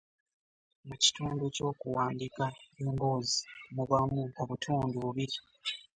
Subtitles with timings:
[0.87, 2.45] Mu kitundu ky’okuwandiika
[2.83, 3.37] emboozi
[3.75, 5.37] mubaamu obutundu bubiri.